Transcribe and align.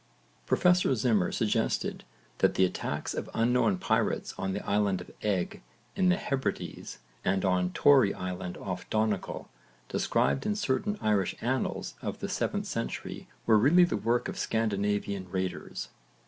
Professor 0.47 0.95
Zimmer 0.95 1.31
suggested 1.31 2.03
that 2.39 2.55
the 2.55 2.65
attacks 2.65 3.13
of 3.13 3.29
unknown 3.35 3.77
pirates 3.77 4.33
on 4.35 4.51
the 4.51 4.65
island 4.67 4.99
of 4.99 5.11
Eigg 5.21 5.61
in 5.95 6.09
the 6.09 6.15
Hebrides 6.15 6.97
and 7.23 7.45
on 7.45 7.69
Tory 7.73 8.11
Island 8.11 8.57
off 8.57 8.89
Donegal, 8.89 9.47
described 9.89 10.43
in 10.47 10.55
certain 10.55 10.97
Irish 11.03 11.35
annals 11.39 11.93
of 12.01 12.17
the 12.17 12.25
7th 12.25 12.65
century, 12.65 13.27
were 13.45 13.59
really 13.59 13.83
the 13.83 13.95
work 13.95 14.27
of 14.27 14.39
Scandinavian 14.39 15.29
raiders. 15.29 15.89